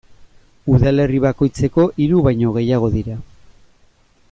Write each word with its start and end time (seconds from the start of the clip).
Udalerri 0.75 1.19
bakoitzeko 1.25 1.85
hiru 2.05 2.25
baino 2.29 2.55
gehiago 2.57 2.91
dira. 2.97 3.21